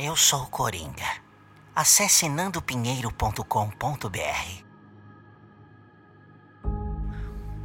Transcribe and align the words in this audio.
Eu 0.00 0.14
sou 0.14 0.44
o 0.44 0.46
Coringa. 0.46 1.08
Acesse 1.74 2.28
nandopinheiro.com.br. 2.28 4.64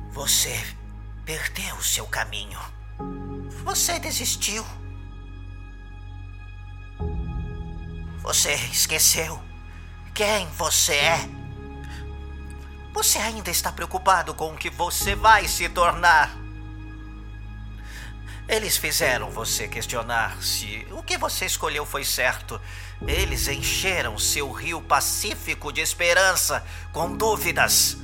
Você 0.10 0.60
perdeu 1.24 1.80
seu 1.80 2.08
caminho. 2.08 2.60
Você 3.64 4.00
desistiu. 4.00 4.66
Você 8.23 8.55
esqueceu 8.55 9.39
quem 10.15 10.47
você 10.57 10.95
é. 10.95 11.20
Você 12.93 13.20
ainda 13.20 13.52
está 13.52 13.71
preocupado 13.71 14.34
com 14.34 14.54
o 14.54 14.57
que 14.57 14.71
você 14.71 15.13
vai 15.13 15.47
se 15.47 15.70
tornar. 15.70 16.43
Eles 18.48 18.75
fizeram 18.75 19.30
você 19.30 19.68
questionar 19.68 20.41
se 20.41 20.86
o 20.92 21.02
que 21.02 21.18
você 21.18 21.46
escolheu 21.46 21.86
foi 21.86 22.04
certo. 22.04 22.60
Eles 23.07 23.47
encheram 23.47 24.18
seu 24.19 24.52
rio 24.52 24.82
pacífico 24.82 25.71
de 25.71 25.82
esperança 25.82 26.64
com 26.92 27.16
dúvidas. 27.16 27.97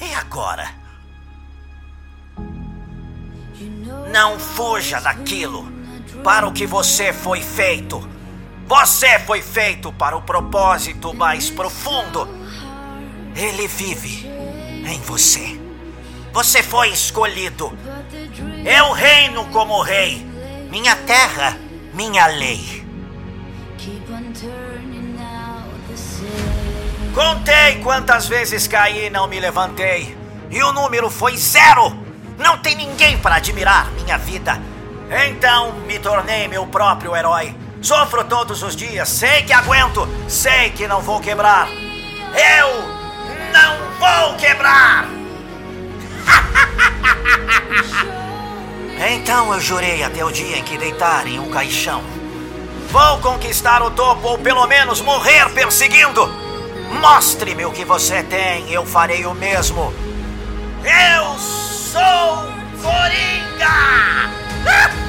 E 0.00 0.12
agora? 0.14 0.74
Não 4.10 4.38
fuja 4.38 5.00
daquilo 5.00 5.70
para 6.24 6.46
o 6.46 6.52
que 6.52 6.66
você 6.66 7.12
foi 7.12 7.40
feito. 7.40 8.08
Você 8.66 9.18
foi 9.20 9.42
feito 9.42 9.92
para 9.92 10.16
o 10.16 10.22
propósito 10.22 11.14
mais 11.14 11.50
profundo. 11.50 12.28
Ele 13.34 13.66
vive 13.68 14.26
em 14.26 15.00
você. 15.02 15.58
Você 16.32 16.62
foi 16.62 16.90
escolhido. 16.90 17.72
Eu 18.68 18.92
reino 18.92 19.46
como 19.46 19.80
rei. 19.80 20.22
Minha 20.68 20.94
terra, 20.94 21.56
minha 21.94 22.26
lei. 22.26 22.84
Contei 27.14 27.80
quantas 27.82 28.28
vezes 28.28 28.68
caí 28.68 29.06
e 29.06 29.10
não 29.10 29.26
me 29.26 29.40
levantei. 29.40 30.14
E 30.50 30.62
o 30.62 30.72
número 30.72 31.08
foi 31.08 31.34
zero. 31.38 31.96
Não 32.36 32.58
tem 32.58 32.76
ninguém 32.76 33.16
para 33.16 33.36
admirar 33.36 33.90
minha 33.92 34.18
vida. 34.18 34.60
Então 35.26 35.72
me 35.86 35.98
tornei 35.98 36.46
meu 36.46 36.66
próprio 36.66 37.16
herói. 37.16 37.56
Sofro 37.80 38.22
todos 38.24 38.62
os 38.62 38.76
dias, 38.76 39.08
sei 39.08 39.44
que 39.44 39.52
aguento, 39.52 40.06
sei 40.28 40.70
que 40.70 40.86
não 40.86 41.00
vou 41.00 41.20
quebrar. 41.20 41.68
Eu 41.70 42.68
não 43.50 43.98
vou 43.98 44.36
quebrar! 44.36 45.17
Então 49.08 49.52
eu 49.52 49.60
jurei 49.60 50.02
até 50.02 50.24
o 50.24 50.30
dia 50.30 50.58
em 50.58 50.62
que 50.62 50.76
deitar 50.76 51.26
em 51.26 51.38
um 51.38 51.50
caixão. 51.50 52.02
Vou 52.90 53.18
conquistar 53.18 53.82
o 53.82 53.90
topo 53.90 54.28
ou 54.28 54.38
pelo 54.38 54.66
menos 54.66 55.00
morrer 55.00 55.48
perseguindo. 55.50 56.26
Mostre-me 57.00 57.64
o 57.64 57.72
que 57.72 57.84
você 57.84 58.22
tem, 58.22 58.70
eu 58.70 58.84
farei 58.84 59.26
o 59.26 59.34
mesmo. 59.34 59.92
Eu 60.84 61.38
sou 61.38 62.48
Coringa! 62.82 64.28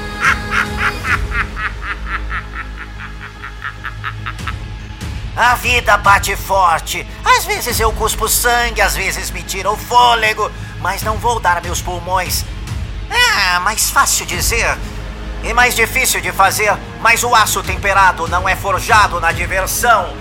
A 5.36 5.54
vida 5.54 5.96
bate 5.96 6.36
forte. 6.36 7.06
Às 7.24 7.46
vezes 7.46 7.80
eu 7.80 7.90
cuspo 7.92 8.28
sangue, 8.28 8.82
às 8.82 8.94
vezes 8.94 9.30
me 9.30 9.42
tira 9.42 9.70
o 9.70 9.76
fôlego, 9.76 10.50
mas 10.80 11.02
não 11.02 11.16
vou 11.16 11.40
dar 11.40 11.62
meus 11.62 11.80
pulmões. 11.80 12.44
É 13.52 13.58
mais 13.58 13.90
fácil 13.90 14.24
dizer 14.26 14.78
e 15.42 15.52
mais 15.52 15.74
difícil 15.74 16.20
de 16.20 16.30
fazer, 16.30 16.72
mas 17.00 17.24
o 17.24 17.34
aço 17.34 17.64
temperado 17.64 18.28
não 18.28 18.48
é 18.48 18.54
forjado 18.54 19.18
na 19.18 19.32
diversão. 19.32 20.14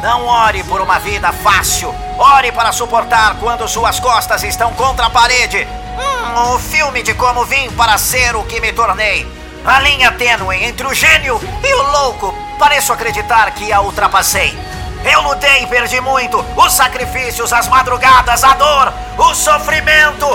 Não 0.00 0.24
ore 0.24 0.64
por 0.64 0.80
uma 0.80 0.98
vida 0.98 1.30
fácil. 1.30 1.94
Ore 2.16 2.50
para 2.50 2.72
suportar 2.72 3.36
quando 3.38 3.68
suas 3.68 4.00
costas 4.00 4.42
estão 4.42 4.72
contra 4.72 5.04
a 5.04 5.10
parede. 5.10 5.68
Hum, 5.98 6.54
o 6.54 6.58
filme 6.58 7.02
de 7.02 7.12
como 7.12 7.44
vim 7.44 7.70
para 7.72 7.98
ser 7.98 8.34
o 8.36 8.44
que 8.44 8.58
me 8.58 8.72
tornei. 8.72 9.37
A 9.68 9.80
linha 9.80 10.10
tênue 10.12 10.64
entre 10.64 10.86
o 10.86 10.94
gênio 10.94 11.38
e 11.62 11.74
o 11.74 11.82
louco. 11.92 12.34
Pareço 12.58 12.90
acreditar 12.90 13.50
que 13.50 13.70
a 13.70 13.82
ultrapassei. 13.82 14.58
Eu 15.04 15.20
lutei 15.20 15.62
e 15.62 15.66
perdi 15.66 16.00
muito. 16.00 16.42
Os 16.56 16.72
sacrifícios, 16.72 17.52
as 17.52 17.68
madrugadas, 17.68 18.42
a 18.44 18.54
dor, 18.54 18.94
o 19.18 19.34
sofrimento. 19.34 20.26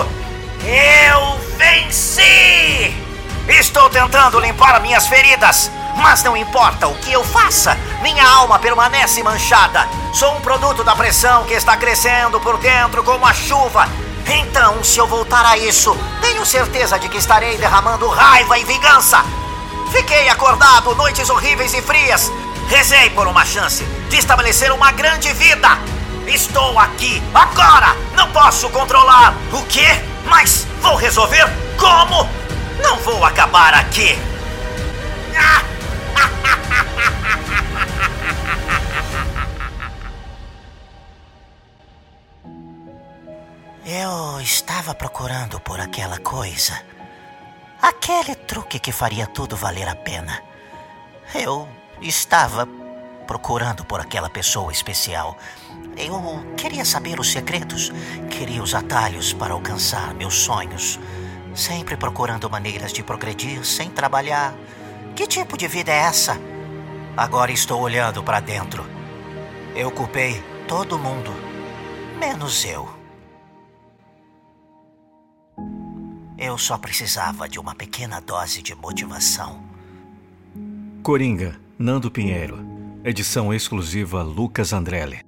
Eu 0.64 1.36
venci! 1.56 2.94
Estou 3.48 3.90
tentando 3.90 4.38
limpar 4.38 4.80
minhas 4.80 5.08
feridas. 5.08 5.68
Mas 5.96 6.22
não 6.22 6.36
importa 6.36 6.86
o 6.86 6.94
que 6.98 7.12
eu 7.12 7.24
faça, 7.24 7.76
minha 8.02 8.24
alma 8.24 8.60
permanece 8.60 9.20
manchada. 9.24 9.88
Sou 10.12 10.32
um 10.36 10.40
produto 10.42 10.84
da 10.84 10.94
pressão 10.94 11.42
que 11.44 11.54
está 11.54 11.76
crescendo 11.76 12.38
por 12.38 12.56
dentro 12.58 13.02
como 13.02 13.26
a 13.26 13.34
chuva. 13.34 13.88
Então, 14.26 14.82
se 14.82 14.98
eu 14.98 15.06
voltar 15.06 15.44
a 15.44 15.56
isso, 15.58 15.96
tenho 16.20 16.44
certeza 16.46 16.98
de 16.98 17.08
que 17.08 17.18
estarei 17.18 17.56
derramando 17.58 18.08
raiva 18.08 18.58
e 18.58 18.64
vingança. 18.64 19.24
Fiquei 19.92 20.28
acordado 20.28 20.94
noites 20.94 21.28
horríveis 21.28 21.74
e 21.74 21.82
frias. 21.82 22.32
Rezei 22.68 23.10
por 23.10 23.26
uma 23.26 23.44
chance 23.44 23.84
de 24.08 24.16
estabelecer 24.16 24.72
uma 24.72 24.90
grande 24.92 25.32
vida. 25.34 25.78
Estou 26.26 26.78
aqui, 26.78 27.22
agora! 27.34 27.94
Não 28.14 28.30
posso 28.30 28.70
controlar. 28.70 29.34
O 29.52 29.62
quê? 29.64 29.86
Mas 30.24 30.66
vou 30.80 30.96
resolver? 30.96 31.46
Como? 31.78 32.28
Não 32.82 32.96
vou 32.98 33.24
acabar 33.24 33.74
aqui. 33.74 34.18
Eu 43.86 44.40
estava 44.40 44.94
procurando 44.94 45.60
por 45.60 45.78
aquela 45.78 46.18
coisa. 46.18 46.72
Aquele 47.82 48.34
truque 48.34 48.78
que 48.78 48.90
faria 48.90 49.26
tudo 49.26 49.56
valer 49.56 49.86
a 49.86 49.94
pena. 49.94 50.42
Eu 51.34 51.68
estava 52.00 52.66
procurando 53.26 53.84
por 53.84 54.00
aquela 54.00 54.30
pessoa 54.30 54.72
especial. 54.72 55.36
Eu 55.98 56.54
queria 56.56 56.82
saber 56.82 57.20
os 57.20 57.30
segredos, 57.30 57.92
queria 58.30 58.62
os 58.62 58.74
atalhos 58.74 59.34
para 59.34 59.52
alcançar 59.52 60.14
meus 60.14 60.34
sonhos. 60.34 60.98
Sempre 61.54 61.94
procurando 61.94 62.48
maneiras 62.48 62.90
de 62.90 63.02
progredir 63.02 63.66
sem 63.66 63.90
trabalhar. 63.90 64.54
Que 65.14 65.26
tipo 65.26 65.58
de 65.58 65.68
vida 65.68 65.92
é 65.92 65.98
essa? 65.98 66.40
Agora 67.14 67.52
estou 67.52 67.82
olhando 67.82 68.22
para 68.22 68.40
dentro. 68.40 68.82
Eu 69.76 69.90
culpei 69.90 70.42
todo 70.66 70.98
mundo, 70.98 71.30
menos 72.18 72.64
eu. 72.64 73.03
Eu 76.46 76.58
só 76.58 76.76
precisava 76.76 77.48
de 77.48 77.58
uma 77.58 77.74
pequena 77.74 78.20
dose 78.20 78.60
de 78.60 78.74
motivação. 78.74 79.64
Coringa, 81.02 81.58
Nando 81.78 82.10
Pinheiro. 82.10 82.58
Edição 83.02 83.52
exclusiva 83.54 84.22
Lucas 84.22 84.74
Andrelli. 84.74 85.24